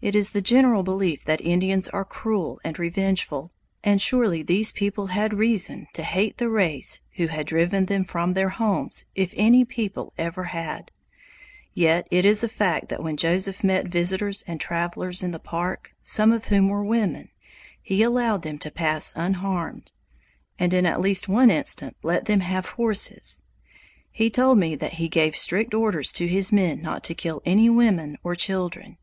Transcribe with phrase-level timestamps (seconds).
[0.00, 3.52] It is the general belief that Indians are cruel and revengeful,
[3.84, 8.34] and surely these people had reason to hate the race who had driven them from
[8.34, 10.90] their homes if any people ever had.
[11.72, 15.94] Yet it is a fact that when Joseph met visitors and travelers in the Park,
[16.02, 17.28] some of whom were women,
[17.80, 19.92] he allowed them to pass unharmed,
[20.58, 23.42] and in at least one instance let them have horses.
[24.10, 27.70] He told me that he gave strict orders to his men not to kill any
[27.70, 28.98] women or children.